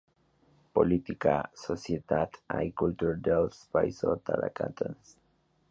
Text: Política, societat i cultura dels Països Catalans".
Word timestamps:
Política, 0.77 1.33
societat 1.65 2.41
i 2.69 2.73
cultura 2.83 3.15
dels 3.29 3.61
Països 3.77 4.27
Catalans". 4.53 5.17